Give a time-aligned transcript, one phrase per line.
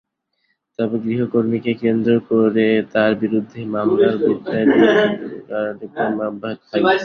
[0.79, 4.81] তবে গৃহকর্মীকে কেন্দ্র করে তাঁর বিরুদ্ধে মামলার বিচারিক
[5.49, 6.93] কার্যক্রম অব্যাহত থাকবে।